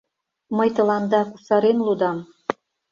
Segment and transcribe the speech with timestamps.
[0.57, 2.17] Мый тыланда кусарен лудам.